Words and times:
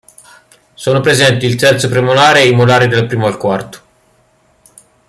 Sono 0.73 0.99
presenti 0.99 1.45
il 1.45 1.53
terzo 1.53 1.87
premolare 1.87 2.41
e 2.41 2.47
i 2.47 2.55
molari 2.55 2.87
dal 2.87 3.05
primo 3.05 3.27
al 3.27 3.37
quarto. 3.37 3.81